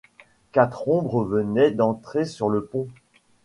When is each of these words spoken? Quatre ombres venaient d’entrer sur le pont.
Quatre 0.51 0.87
ombres 0.87 1.23
venaient 1.25 1.69
d’entrer 1.69 2.25
sur 2.25 2.49
le 2.49 2.65
pont. 2.65 2.87